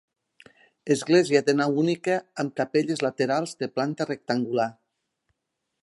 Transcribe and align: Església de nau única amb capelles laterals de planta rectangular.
Església 0.95 1.41
de 1.49 1.55
nau 1.59 1.77
única 1.83 2.17
amb 2.45 2.55
capelles 2.61 3.05
laterals 3.07 3.55
de 3.61 3.71
planta 3.77 4.09
rectangular. 4.13 4.71